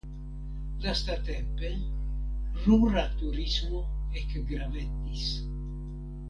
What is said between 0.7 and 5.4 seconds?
Lastatempe rura turismo ekgravetis.